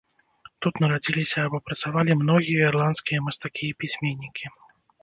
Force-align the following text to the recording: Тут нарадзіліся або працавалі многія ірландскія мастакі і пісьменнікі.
Тут 0.65 0.79
нарадзіліся 0.83 1.43
або 1.49 1.57
працавалі 1.67 2.17
многія 2.25 2.67
ірландскія 2.73 3.25
мастакі 3.29 3.65
і 3.73 3.79
пісьменнікі. 3.85 4.45